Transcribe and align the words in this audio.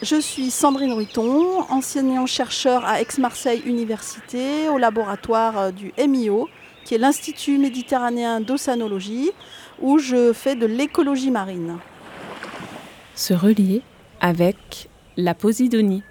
Je 0.00 0.20
suis 0.20 0.52
Sandrine 0.52 0.92
Ruiton, 0.92 1.62
enseignant-chercheur 1.70 2.84
à 2.84 3.00
Aix-Marseille 3.00 3.62
Université, 3.66 4.68
au 4.68 4.78
laboratoire 4.78 5.58
euh, 5.58 5.70
du 5.72 5.92
MIO, 5.98 6.48
qui 6.84 6.94
est 6.94 6.98
l'Institut 6.98 7.58
méditerranéen 7.58 8.40
d'océanologie, 8.40 9.32
où 9.80 9.98
je 9.98 10.32
fais 10.32 10.54
de 10.54 10.66
l'écologie 10.66 11.32
marine. 11.32 11.78
Se 13.16 13.34
relier 13.34 13.82
avec 14.20 14.88
la 15.16 15.34
Posidonie. 15.34 16.04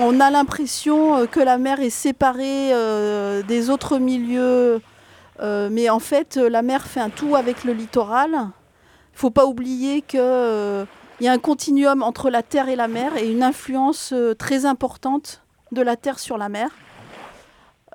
On 0.00 0.18
a 0.18 0.28
l'impression 0.32 1.18
euh, 1.18 1.26
que 1.26 1.38
la 1.38 1.56
mer 1.56 1.78
est 1.78 1.90
séparée 1.90 2.74
euh, 2.74 3.42
des 3.42 3.70
autres 3.70 3.98
milieux, 3.98 4.80
mais 5.70 5.90
en 5.90 5.98
fait, 5.98 6.36
la 6.36 6.62
mer 6.62 6.86
fait 6.86 7.00
un 7.00 7.10
tout 7.10 7.34
avec 7.34 7.64
le 7.64 7.72
littoral. 7.72 8.30
Il 8.30 8.36
ne 8.36 9.18
faut 9.18 9.30
pas 9.30 9.44
oublier 9.44 10.02
que 10.02 10.86
il 11.20 11.26
y 11.26 11.28
a 11.28 11.32
un 11.32 11.38
continuum 11.38 12.02
entre 12.02 12.30
la 12.30 12.42
terre 12.42 12.68
et 12.68 12.76
la 12.76 12.88
mer 12.88 13.16
et 13.16 13.30
une 13.30 13.42
influence 13.42 14.12
euh, 14.12 14.34
très 14.34 14.64
importante 14.66 15.42
de 15.70 15.82
la 15.82 15.96
terre 15.96 16.18
sur 16.18 16.38
la 16.38 16.48
mer. 16.48 16.70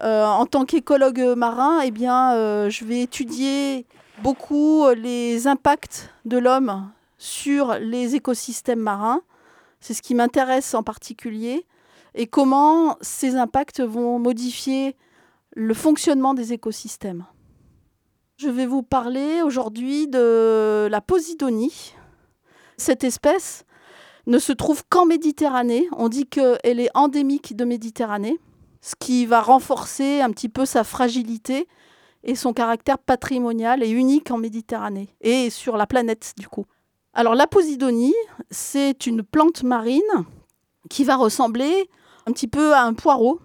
Euh, 0.04 0.26
en 0.26 0.46
tant 0.46 0.66
qu'écologue 0.66 1.34
marin, 1.36 1.82
eh 1.82 1.92
bien, 1.92 2.34
euh, 2.34 2.70
je 2.70 2.86
vais 2.86 3.02
étudier 3.02 3.86
beaucoup 4.22 4.88
les 4.96 5.48
impacts 5.48 6.14
de 6.26 6.38
l'homme 6.38 6.92
sur 7.18 7.76
les 7.80 8.16
écosystèmes 8.16 8.80
marins. 8.80 9.22
C'est 9.80 9.94
ce 9.94 10.02
qui 10.02 10.16
m'intéresse 10.16 10.74
en 10.74 10.84
particulier. 10.84 11.66
Et 12.14 12.28
comment 12.28 12.98
ces 13.02 13.36
impacts 13.36 13.82
vont 13.82 14.20
modifier 14.20 14.96
le 15.58 15.74
fonctionnement 15.74 16.36
des 16.36 16.54
écosystèmes. 16.54 17.26
Je 18.38 18.50
vais 18.50 18.68
vous 18.68 18.84
parler 18.84 19.42
aujourd'hui 19.42 20.08
de 20.08 20.88
la 20.92 21.02
Posidonie, 21.02 21.96
cette 22.78 23.04
espèce 23.04 23.66
ne 24.28 24.40
se 24.40 24.54
trouve 24.54 24.84
qu'en 24.90 25.06
Méditerranée. 25.06 25.88
On 25.96 26.10
dit 26.10 26.28
qu'elle 26.28 26.80
est 26.80 26.90
endémique 26.94 27.56
de 27.56 27.66
Méditerranée, 27.66 28.40
ce 28.82 28.96
qui 29.00 29.26
va 29.26 29.42
renforcer 29.42 30.22
un 30.22 30.32
petit 30.32 30.50
peu 30.50 30.66
sa 30.66 30.84
fragilité 30.84 31.68
et 32.24 32.36
son 32.36 32.54
caractère 32.54 33.00
patrimonial 33.00 33.84
et 33.84 33.90
unique 33.90 34.32
en 34.32 34.38
Méditerranée 34.38 35.10
et 35.22 35.50
sur 35.50 35.78
la 35.78 35.88
planète 35.88 36.34
du 36.38 36.48
coup. 36.48 36.66
Alors 37.14 37.36
la 37.36 37.48
Posidonie, 37.48 38.16
c'est 38.52 39.08
une 39.08 39.24
plante 39.24 39.64
marine 39.64 40.02
qui 40.90 41.04
va 41.04 41.16
ressembler 41.16 41.90
un 42.28 42.32
petit 42.32 42.48
peu 42.48 42.74
à 42.74 42.84
un 42.84 42.94
poireau, 42.94 43.40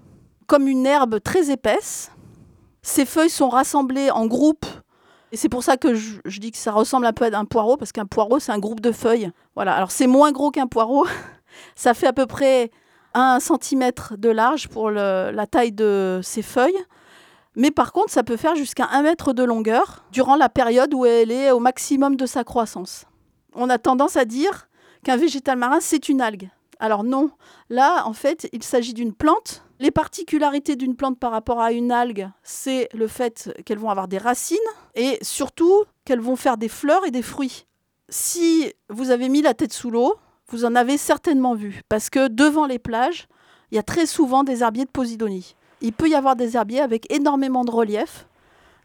comme 0.47 0.67
une 0.67 0.85
herbe 0.85 1.21
très 1.23 1.51
épaisse. 1.51 2.11
Ses 2.83 3.07
feuilles 3.07 3.31
sont 3.31 3.49
rassemblées 3.49 4.11
en 4.11 4.27
groupes 4.27 4.67
et 5.33 5.37
c'est 5.39 5.49
pour 5.49 5.65
ça 5.65 5.79
que 5.79 5.95
je, 5.95 6.21
dis 6.39 6.51
que 6.51 6.59
ça 6.59 6.73
ressemble 6.73 7.07
un 7.07 7.15
peu 7.15 7.25
à 7.25 7.39
un 7.39 7.47
poireau, 7.47 7.79
parce 7.79 7.91
qu'un 7.91 8.05
poireau, 8.05 8.39
c'est 8.39 8.53
un 8.53 8.59
groupe 8.59 8.81
de 8.81 8.93
feuilles. 8.93 9.31
Voilà, 9.55 9.75
alors 9.75 9.91
c'est 9.91 10.07
moins 10.07 10.31
gros 10.31 10.51
qu'un 10.51 10.67
poireau. 10.67 11.07
ça 11.75 11.95
fait 11.95 12.07
à 12.07 12.13
peu 12.13 12.27
près 12.27 12.71
un 13.15 13.41
centimètre 13.41 14.15
de 14.19 14.29
large 14.29 14.69
pour 14.69 14.91
la 14.91 15.47
taille 15.47 15.73
de 15.73 16.21
ses 16.23 16.43
feuilles. 16.43 16.79
Mais 17.57 17.71
par 17.71 17.93
contre, 17.93 18.11
ça 18.11 18.23
peut 18.23 18.37
faire 18.37 18.55
jusqu'à 18.57 18.89
un 18.93 19.03
mètre 19.03 19.33
de 19.33 19.43
longueur 19.43 20.05
durant 20.13 20.37
la 20.37 20.49
période 20.49 20.93
où 20.95 21.05
elle 21.07 21.31
est 21.31 21.51
au 21.51 21.61
maximum 21.61 22.17
de 22.17 22.27
sa 22.27 22.45
croissance. 22.45 23.07
On 23.55 23.71
a 23.71 23.79
tendance 23.79 24.17
à 24.17 24.25
dire 24.25 24.69
qu'un 25.03 25.17
végétal 25.17 25.59
marin, 25.59 25.81
c'est 25.81 26.09
une 26.09 26.21
algue. 26.21 26.51
Alors 26.83 27.05
non, 27.05 27.31
là, 27.71 28.03
en 28.07 28.13
fait, 28.13 28.49
il 28.53 28.65
s'agit 28.65 28.93
d'une 28.93 29.15
plante 29.15 29.63
les 29.83 29.91
particularités 29.91 30.77
d'une 30.77 30.95
plante 30.95 31.19
par 31.19 31.33
rapport 31.33 31.61
à 31.61 31.73
une 31.73 31.91
algue, 31.91 32.29
c'est 32.45 32.89
le 32.95 33.09
fait 33.09 33.53
qu'elles 33.65 33.81
vont 33.81 33.91
avoir 33.91 34.07
des 34.07 34.17
racines 34.17 34.57
et 34.95 35.19
surtout 35.23 35.85
qu'elles 36.05 36.21
vont 36.21 36.37
faire 36.37 36.57
des 36.57 36.69
fleurs 36.69 37.05
et 37.05 37.11
des 37.11 37.21
fruits. 37.21 37.67
Si 38.09 38.73
vous 38.89 39.11
avez 39.11 39.29
mis 39.29 39.43
la 39.43 39.55
tête 39.55 39.73
sous 39.73 39.91
l'eau, 39.91 40.15
vous 40.49 40.65
en 40.65 40.77
avez 40.77 40.99
certainement 40.99 41.55
vu 41.55 41.83
parce 41.89 42.11
que 42.11 42.29
devant 42.29 42.67
les 42.67 42.79
plages, 42.79 43.27
il 43.73 43.75
y 43.75 43.79
a 43.79 43.83
très 43.83 44.07
souvent 44.07 44.45
des 44.45 44.63
herbiers 44.63 44.85
de 44.85 44.91
Posidonie. 44.91 45.57
Il 45.81 45.93
peut 45.93 46.09
y 46.09 46.15
avoir 46.15 46.37
des 46.37 46.57
herbiers 46.57 46.81
avec 46.81 47.13
énormément 47.13 47.65
de 47.65 47.73
relief, 47.73 48.29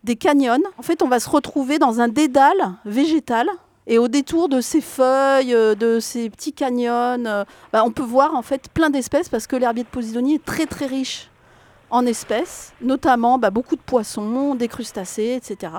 des 0.03 0.15
canyons. 0.15 0.63
En 0.79 0.81
fait, 0.81 1.03
on 1.03 1.07
va 1.09 1.19
se 1.19 1.29
retrouver 1.29 1.77
dans 1.77 1.99
un 1.99 2.07
dédale 2.07 2.73
végétal 2.85 3.47
et 3.89 3.97
au 3.97 4.09
détour 4.09 4.49
de 4.49 4.59
ces 4.59 4.81
feuilles, 4.81 5.53
euh, 5.53 5.73
de 5.73 6.01
ces 6.01 6.29
petits 6.29 6.51
canyons, 6.51 7.25
euh, 7.25 7.45
bah, 7.71 7.83
on 7.85 7.91
peut 7.91 8.03
voir 8.03 8.35
en 8.35 8.41
fait 8.41 8.69
plein 8.73 8.89
d'espèces 8.89 9.29
parce 9.29 9.47
que 9.47 9.55
l'herbier 9.55 9.83
de 9.83 9.87
Posidonie 9.87 10.35
est 10.35 10.45
très 10.45 10.65
très 10.65 10.85
riche 10.85 11.29
en 11.89 12.05
espèces, 12.05 12.73
notamment 12.81 13.39
bah, 13.39 13.49
beaucoup 13.49 13.77
de 13.77 13.81
poissons, 13.81 14.55
des 14.55 14.67
crustacés, 14.67 15.39
etc. 15.41 15.71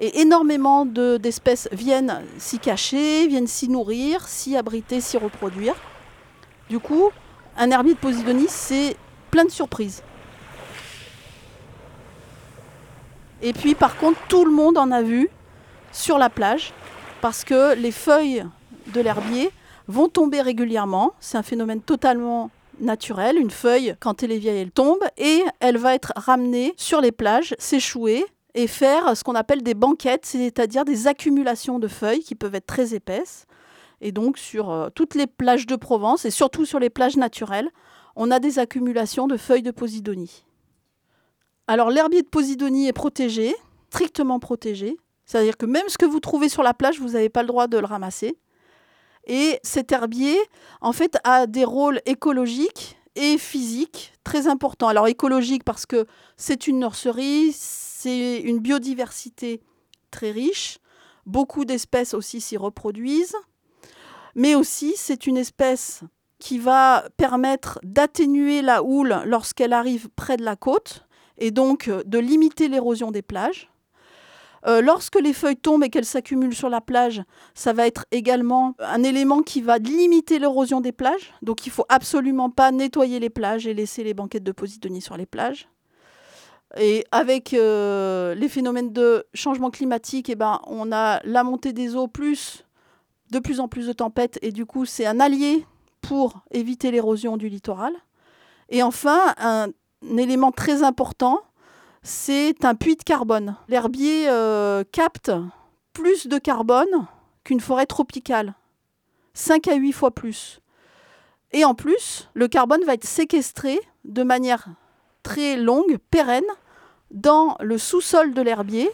Et 0.00 0.22
énormément 0.22 0.86
d'espèces 0.86 1.68
viennent 1.70 2.22
s'y 2.38 2.58
cacher, 2.58 3.28
viennent 3.28 3.46
s'y 3.46 3.68
nourrir, 3.68 4.26
s'y 4.26 4.56
abriter, 4.56 5.02
s'y 5.02 5.18
reproduire. 5.18 5.74
Du 6.70 6.78
coup, 6.78 7.10
un 7.58 7.70
herbier 7.70 7.92
de 7.92 7.98
Posidonie, 7.98 8.46
c'est 8.48 8.96
plein 9.30 9.44
de 9.44 9.50
surprises. 9.50 10.02
Et 13.42 13.52
puis 13.52 13.74
par 13.74 13.98
contre, 13.98 14.18
tout 14.28 14.46
le 14.46 14.50
monde 14.50 14.78
en 14.78 14.90
a 14.90 15.02
vu 15.02 15.28
sur 15.92 16.16
la 16.16 16.30
plage 16.30 16.72
parce 17.24 17.42
que 17.42 17.74
les 17.76 17.90
feuilles 17.90 18.44
de 18.92 19.00
l'herbier 19.00 19.48
vont 19.88 20.10
tomber 20.10 20.42
régulièrement. 20.42 21.14
C'est 21.20 21.38
un 21.38 21.42
phénomène 21.42 21.80
totalement 21.80 22.50
naturel. 22.80 23.38
Une 23.38 23.50
feuille, 23.50 23.96
quand 23.98 24.22
elle 24.22 24.30
est 24.30 24.36
vieille, 24.36 24.60
elle 24.60 24.70
tombe 24.70 24.98
et 25.16 25.42
elle 25.60 25.78
va 25.78 25.94
être 25.94 26.12
ramenée 26.16 26.74
sur 26.76 27.00
les 27.00 27.12
plages, 27.12 27.54
s'échouer 27.58 28.26
et 28.52 28.66
faire 28.66 29.16
ce 29.16 29.24
qu'on 29.24 29.34
appelle 29.36 29.62
des 29.62 29.72
banquettes, 29.72 30.26
c'est-à-dire 30.26 30.84
des 30.84 31.06
accumulations 31.06 31.78
de 31.78 31.88
feuilles 31.88 32.22
qui 32.22 32.34
peuvent 32.34 32.54
être 32.54 32.66
très 32.66 32.94
épaisses. 32.94 33.46
Et 34.02 34.12
donc 34.12 34.36
sur 34.36 34.70
euh, 34.70 34.90
toutes 34.94 35.14
les 35.14 35.26
plages 35.26 35.64
de 35.64 35.76
Provence 35.76 36.26
et 36.26 36.30
surtout 36.30 36.66
sur 36.66 36.78
les 36.78 36.90
plages 36.90 37.16
naturelles, 37.16 37.70
on 38.16 38.30
a 38.30 38.38
des 38.38 38.58
accumulations 38.58 39.28
de 39.28 39.38
feuilles 39.38 39.62
de 39.62 39.70
Posidonie. 39.70 40.44
Alors 41.68 41.88
l'herbier 41.88 42.20
de 42.20 42.28
Posidonie 42.28 42.86
est 42.86 42.92
protégé, 42.92 43.56
strictement 43.88 44.40
protégé. 44.40 44.98
C'est-à-dire 45.26 45.56
que 45.56 45.66
même 45.66 45.88
ce 45.88 45.98
que 45.98 46.06
vous 46.06 46.20
trouvez 46.20 46.48
sur 46.48 46.62
la 46.62 46.74
plage, 46.74 47.00
vous 47.00 47.10
n'avez 47.10 47.28
pas 47.28 47.42
le 47.42 47.48
droit 47.48 47.66
de 47.66 47.78
le 47.78 47.86
ramasser. 47.86 48.36
Et 49.26 49.58
cet 49.62 49.92
herbier, 49.92 50.36
en 50.80 50.92
fait, 50.92 51.16
a 51.24 51.46
des 51.46 51.64
rôles 51.64 52.00
écologiques 52.04 52.98
et 53.16 53.38
physiques 53.38 54.12
très 54.24 54.48
importants. 54.48 54.88
Alors 54.88 55.08
écologique 55.08 55.64
parce 55.64 55.86
que 55.86 56.06
c'est 56.36 56.66
une 56.66 56.80
nurserie, 56.80 57.52
c'est 57.52 58.38
une 58.40 58.58
biodiversité 58.58 59.62
très 60.10 60.30
riche, 60.30 60.78
beaucoup 61.26 61.64
d'espèces 61.64 62.14
aussi 62.14 62.40
s'y 62.40 62.56
reproduisent, 62.56 63.36
mais 64.34 64.54
aussi 64.54 64.94
c'est 64.96 65.26
une 65.26 65.36
espèce 65.36 66.02
qui 66.38 66.58
va 66.58 67.04
permettre 67.16 67.78
d'atténuer 67.82 68.60
la 68.62 68.82
houle 68.82 69.22
lorsqu'elle 69.24 69.72
arrive 69.72 70.08
près 70.10 70.36
de 70.36 70.44
la 70.44 70.56
côte 70.56 71.06
et 71.38 71.50
donc 71.50 71.88
de 71.88 72.18
limiter 72.18 72.68
l'érosion 72.68 73.10
des 73.10 73.22
plages. 73.22 73.70
Euh, 74.66 74.80
lorsque 74.80 75.20
les 75.20 75.32
feuilles 75.32 75.56
tombent 75.56 75.84
et 75.84 75.90
qu'elles 75.90 76.04
s'accumulent 76.04 76.54
sur 76.54 76.70
la 76.70 76.80
plage, 76.80 77.22
ça 77.54 77.72
va 77.72 77.86
être 77.86 78.06
également 78.10 78.74
un 78.78 79.02
élément 79.02 79.42
qui 79.42 79.60
va 79.60 79.78
limiter 79.78 80.38
l'érosion 80.38 80.80
des 80.80 80.92
plages. 80.92 81.34
Donc 81.42 81.66
il 81.66 81.68
ne 81.68 81.74
faut 81.74 81.84
absolument 81.88 82.50
pas 82.50 82.72
nettoyer 82.72 83.20
les 83.20 83.30
plages 83.30 83.66
et 83.66 83.74
laisser 83.74 84.04
les 84.04 84.14
banquettes 84.14 84.44
de 84.44 84.52
Posidonie 84.52 85.02
sur 85.02 85.16
les 85.16 85.26
plages. 85.26 85.68
Et 86.78 87.04
avec 87.12 87.52
euh, 87.54 88.34
les 88.34 88.48
phénomènes 88.48 88.92
de 88.92 89.26
changement 89.34 89.70
climatique, 89.70 90.30
eh 90.30 90.34
ben, 90.34 90.60
on 90.66 90.92
a 90.92 91.20
la 91.24 91.44
montée 91.44 91.72
des 91.72 91.94
eaux 91.94 92.08
plus 92.08 92.64
de 93.30 93.38
plus 93.38 93.60
en 93.60 93.68
plus 93.68 93.86
de 93.86 93.92
tempêtes 93.92 94.38
et 94.42 94.52
du 94.52 94.66
coup 94.66 94.84
c'est 94.84 95.06
un 95.06 95.18
allié 95.18 95.66
pour 96.00 96.42
éviter 96.50 96.90
l'érosion 96.90 97.36
du 97.36 97.48
littoral. 97.48 97.92
Et 98.68 98.82
enfin, 98.82 99.34
un 99.38 99.68
élément 100.16 100.52
très 100.52 100.82
important, 100.82 101.40
c'est 102.04 102.66
un 102.66 102.74
puits 102.74 102.96
de 102.96 103.02
carbone. 103.02 103.56
L'herbier 103.68 104.28
euh, 104.28 104.84
capte 104.92 105.32
plus 105.94 106.28
de 106.28 106.38
carbone 106.38 107.06
qu'une 107.42 107.60
forêt 107.60 107.86
tropicale, 107.86 108.54
5 109.32 109.66
à 109.68 109.74
8 109.74 109.92
fois 109.92 110.10
plus. 110.10 110.60
Et 111.52 111.64
en 111.64 111.74
plus, 111.74 112.28
le 112.34 112.46
carbone 112.46 112.84
va 112.84 112.94
être 112.94 113.06
séquestré 113.06 113.80
de 114.04 114.22
manière 114.22 114.66
très 115.22 115.56
longue, 115.56 115.96
pérenne, 116.10 116.44
dans 117.10 117.56
le 117.60 117.78
sous-sol 117.78 118.34
de 118.34 118.42
l'herbier, 118.42 118.90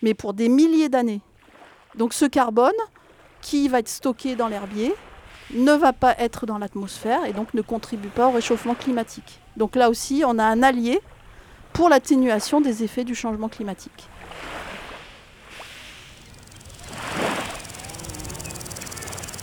mais 0.00 0.14
pour 0.14 0.32
des 0.32 0.48
milliers 0.48 0.88
d'années. 0.88 1.20
Donc 1.96 2.14
ce 2.14 2.24
carbone, 2.24 2.72
qui 3.42 3.68
va 3.68 3.80
être 3.80 3.88
stocké 3.88 4.36
dans 4.36 4.48
l'herbier, 4.48 4.94
ne 5.52 5.72
va 5.72 5.92
pas 5.92 6.14
être 6.18 6.46
dans 6.46 6.58
l'atmosphère 6.58 7.24
et 7.26 7.32
donc 7.32 7.52
ne 7.52 7.62
contribue 7.62 8.08
pas 8.08 8.28
au 8.28 8.32
réchauffement 8.32 8.74
climatique. 8.74 9.40
Donc 9.56 9.76
là 9.76 9.90
aussi, 9.90 10.22
on 10.24 10.38
a 10.38 10.44
un 10.44 10.62
allié 10.62 11.00
pour 11.72 11.88
l'atténuation 11.88 12.60
des 12.60 12.82
effets 12.84 13.04
du 13.04 13.14
changement 13.14 13.48
climatique. 13.48 14.08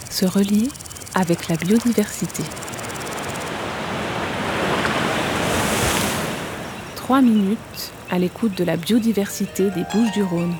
Se 0.09 0.25
relier 0.25 0.69
avec 1.13 1.47
la 1.47 1.55
biodiversité. 1.55 2.43
Trois 6.95 7.21
minutes 7.21 7.91
à 8.09 8.17
l'écoute 8.17 8.57
de 8.57 8.63
la 8.63 8.77
biodiversité 8.77 9.69
des 9.71 9.83
Bouches 9.93 10.11
du 10.13 10.23
Rhône. 10.23 10.55